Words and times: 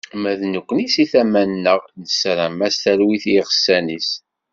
Ma 0.21 0.33
d 0.39 0.41
nekni 0.53 0.87
seg 0.93 1.07
tama-nneɣ, 1.11 1.81
nessaram-as 2.01 2.75
talwit 2.83 3.25
i 3.27 3.31
yiɣsan-is. 3.33 4.09